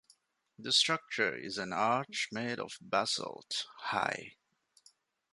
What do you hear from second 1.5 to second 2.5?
an arch